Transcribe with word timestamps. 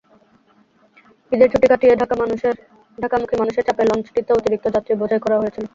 ঈদের 1.31 1.49
ছুটি 1.51 1.67
কাটিয়ে 1.67 1.93
ঢাকামুখী 2.97 3.35
মানুষের 3.41 3.65
চাপে 3.67 3.83
লঞ্চটিতে 3.85 4.31
অতিরিক্ত 4.33 4.65
যাত্রী 4.75 4.93
বোঝাই 5.01 5.19
করা 5.21 5.37
হয়েছিল। 5.39 5.65